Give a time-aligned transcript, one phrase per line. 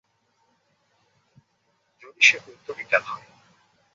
[2.01, 3.27] যদি সে Puerto Rican হয়।